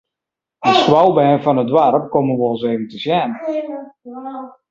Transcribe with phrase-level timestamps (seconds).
[0.65, 3.31] De skoalbern fan it doarp komme wolris even te sjen.